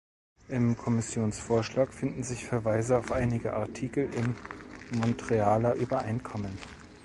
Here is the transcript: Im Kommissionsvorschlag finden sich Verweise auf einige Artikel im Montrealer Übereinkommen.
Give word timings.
Im 0.47 0.75
Kommissionsvorschlag 0.75 1.93
finden 1.93 2.23
sich 2.23 2.43
Verweise 2.47 2.97
auf 2.97 3.11
einige 3.11 3.53
Artikel 3.53 4.09
im 4.15 4.35
Montrealer 4.99 5.75
Übereinkommen. 5.75 6.57